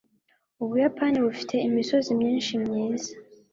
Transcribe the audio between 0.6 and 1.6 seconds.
Ubuyapani bufite